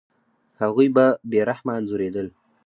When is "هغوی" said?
0.61-0.87